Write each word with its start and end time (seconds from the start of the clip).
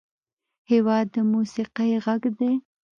هېواد 0.71 1.05
د 1.15 1.17
موسیقۍ 1.31 1.91
غږ 2.05 2.23
دی. 2.39 2.51